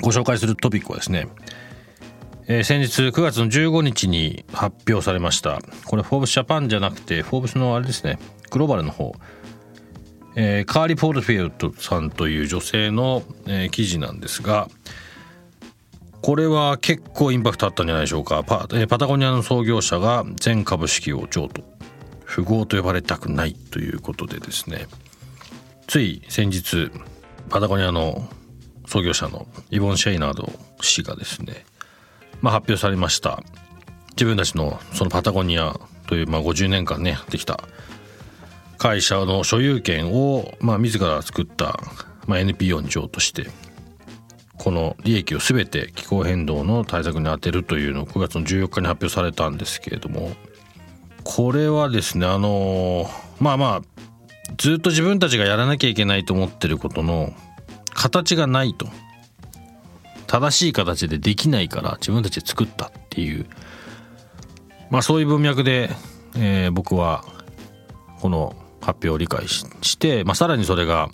[0.00, 1.28] ご紹介するトピックはですね
[2.52, 5.60] えー、先日9月の15日に発表されました。
[5.84, 8.18] これフォーブスジャパンじゃなくてフォーブスのあれですね
[8.50, 9.14] グローバルの方、
[10.34, 14.68] えー、カーリー・ポールフィールドさんという女性の、えー、記事なんですが
[16.22, 18.42] これは結構インパクトあったんじゃないでしょうか。
[18.42, 21.62] パ,、えー、パタゴニアの創業者が全株式を譲渡。
[22.26, 24.86] 富豪と呼ばれたくないということでですね。
[25.86, 26.90] つい先日
[27.48, 28.28] パタゴニアの
[28.90, 31.64] 創業者のイボン・シェイナード氏がですね
[32.42, 33.42] まあ、発表されました。
[34.12, 37.60] 自分たちのそのパタゴニアという、まあ、50年間ねできた
[38.76, 41.80] 会社の所有権を、まあ、自ら作った、
[42.26, 43.46] まあ、NPO に譲渡して
[44.58, 50.32] この利益を全て気候変動の対策に充てるというのを9月の14日に発表されたんですけれども
[51.24, 54.02] これはですねあのまあまあ
[54.58, 57.32] ずっと自分たちがやらなきゃいけないと思ってることの
[58.00, 58.88] 形がないと
[60.26, 63.44] 正しい形でできないから自分たちで作ったっていう
[64.88, 65.90] まあそういう文脈で、
[66.34, 67.26] えー、僕は
[68.22, 71.10] この発表を理解して、まあ、さらにそれが、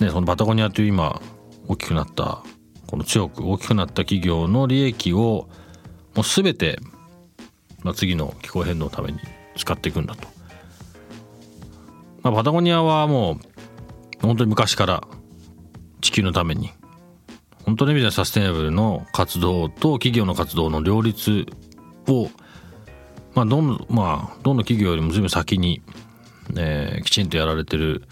[0.00, 1.20] ね、そのパタゴニアという今
[1.68, 2.42] 大きくなった
[2.86, 5.50] この強く大きくなった企業の利益を
[6.14, 6.78] もう全て、
[7.82, 9.18] まあ、次の気候変動のために
[9.58, 10.26] 使っていくんだと。
[12.22, 13.32] まあ、パタゴニアはも
[14.22, 15.06] う本当に昔から
[16.04, 16.70] 地球のために。
[17.64, 21.46] 本当の意味ではサステナブルの活動と企業の活動の両立
[22.08, 22.28] を、
[23.34, 25.80] まあ、どんまあ、どの企業よりも随分先に、
[26.56, 28.02] えー、きちんとやられてる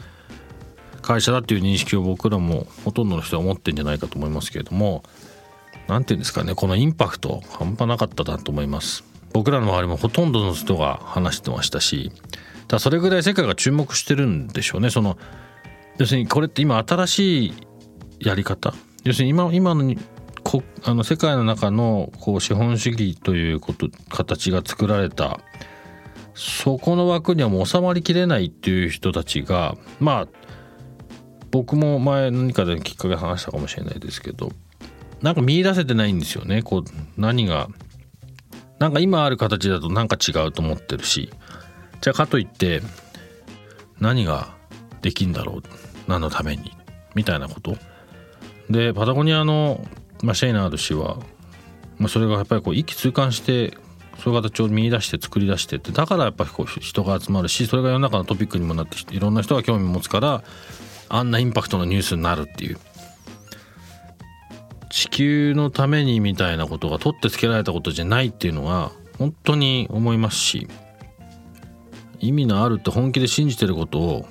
[1.02, 5.02] 会社だっていう認識を僕らもほとんどの人は持ってんじゃないかと思いますけれども
[5.86, 9.04] 何て言うんですかねこのインパクト半端なかったなと思います。
[9.34, 12.12] 僕らの周りもほとんどの人が話してましたし
[12.68, 14.88] だそれぐらい世界が注目してるんでしょうね。
[14.88, 15.18] その
[15.98, 17.54] 要するにこれって今新しい
[18.22, 18.74] やり方。
[19.04, 19.94] 要するに今今の
[20.42, 25.40] こあの世界の中のこう資本主義ということ形が作られた。
[26.34, 30.28] そこの枠にはもう収まりきれないっていう人たちがまあ
[31.50, 34.50] 僕も前何かできっかけ話したかもしれないですけど
[35.20, 36.62] なんか見出せてないんですよね。
[36.62, 36.84] こう
[37.20, 37.68] 何が
[38.78, 41.30] なんか今ある形だとなんか違うと思ってるし。
[42.02, 42.82] じゃあかといって
[44.00, 44.56] 何が
[45.02, 45.62] できんだろう。
[46.08, 46.72] 何のために。
[47.14, 47.76] みたいなこと。
[48.72, 49.86] でパタゴニアの、
[50.22, 51.18] まあ、シェイナード氏は、
[51.98, 53.76] まあ、それがやっぱりこう一気通貫して
[54.18, 60.42] そういう形を見出して作り出してってだからやっぱりこう人が集まるしそれが世の中のトピックにもなっていろんな人が興味を持つから
[61.08, 62.78] あんなインパクトのニュースになるっていう。
[64.92, 70.68] 地球のためにみたいなことが取ってつけられたことじゃないっていうのは本当に思いますし
[72.20, 74.28] 意味のあるって本気で信じてることを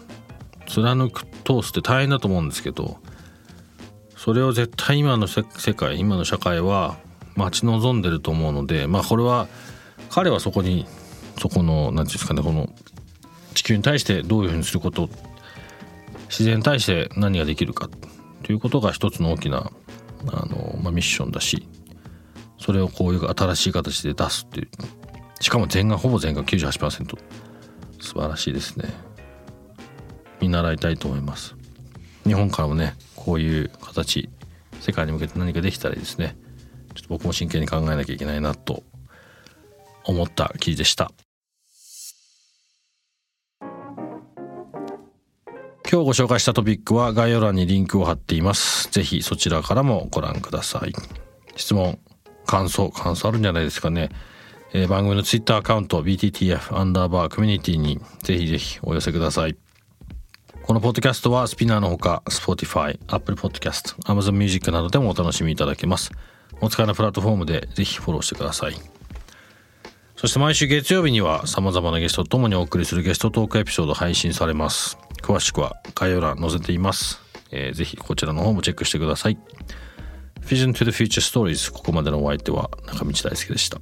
[0.68, 2.98] 貫く通すって大変だと思うんですけど
[4.24, 5.44] それを絶対今の世
[5.74, 7.00] 界今の社会は
[7.36, 9.48] 待ち望んでると思うのでまあこれは
[10.12, 10.86] 彼はそこに
[11.40, 12.70] そこの何て言うんですかねこの
[13.56, 15.10] 地球に対してどういうふうにすること
[16.30, 17.90] 自然に対して何ができるか
[18.44, 19.72] ということが一つの大きな
[20.28, 21.68] あの、まあ、ミッションだし
[22.60, 24.70] それをこういう新しい形で出すっていう
[25.40, 27.18] しかも全額ほぼ全額98%
[28.00, 28.86] 素晴らしいですね。
[30.40, 31.56] 見習いたいと思います。
[32.24, 32.94] 日本からもね
[33.24, 34.30] こういう形
[34.80, 36.36] 世界に向けて何かできたらいいですね。
[36.96, 38.84] ちょっと僕も真剣に考えなきゃいけないなと
[40.06, 41.12] 思った記事でした。
[45.92, 48.90] 今日ご紹介したトピックは概要欄にリンクを貼っています。
[48.92, 50.94] ぜひそちらからもご覧ください。
[51.58, 52.00] 質問
[52.46, 54.10] 感想感想あるんじゃないですかね、
[54.74, 59.58] えー、番組のツイッターアカウント BTTF アンダーバーコミュニティにぜひぜひお寄せください。
[60.64, 66.12] このポッドキャストはスピナーのほか Spotify、Apple Podcast、Amazon Music などでもお楽しみいただけます。
[66.62, 68.76] お使いのプラットフォームでぜひフォローしてください。
[70.16, 74.98] そして毎週月曜日には様々なゲストと共にお送りするゲストトークエピソード配信されます。
[75.22, 77.20] 詳しくは概要欄載せています、
[77.52, 79.38] えーぜひこちらの方もチェックしてください。
[80.42, 83.82] Vision to the Future Stories ここまでのお相手は中道大輔でした。